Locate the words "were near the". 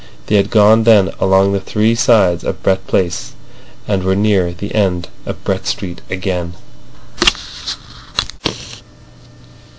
4.03-4.73